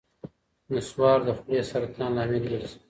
نصوار 0.73 1.19
د 1.27 1.29
خولې 1.37 1.61
سرطان 1.69 2.11
لامل 2.17 2.37
ګرځي. 2.45 2.77